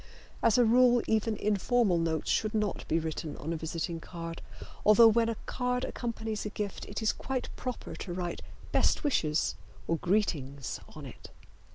As 0.41 0.57
a 0.57 0.65
rule 0.65 1.03
even 1.07 1.35
informal 1.37 1.99
notes 1.99 2.31
should 2.31 2.55
not 2.55 2.87
be 2.87 2.97
written 2.97 3.37
on 3.37 3.53
a 3.53 3.55
visiting 3.55 3.99
card, 3.99 4.41
although 4.83 5.07
when 5.07 5.29
a 5.29 5.35
card 5.45 5.85
accompanies 5.85 6.43
a 6.43 6.49
gift 6.49 6.87
it 6.87 7.03
is 7.03 7.13
quite 7.13 7.55
proper 7.55 7.95
to 7.95 8.11
write 8.11 8.41
"Best 8.71 9.03
wishes" 9.03 9.53
or 9.87 9.97
"Greetings" 9.97 10.79
on 10.95 11.05
it. 11.05 11.29